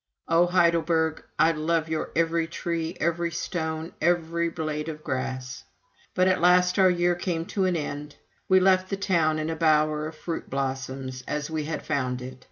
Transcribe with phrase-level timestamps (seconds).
[0.27, 5.63] O Heidelberg I love your every tree, every stone, every blade of grass!
[6.15, 8.15] But at last our year came to an end.
[8.49, 12.39] We left the town in a bower of fruit blossoms, as we had found it.